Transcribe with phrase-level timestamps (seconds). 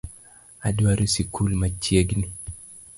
[0.69, 2.27] Adwaro sikul machiegni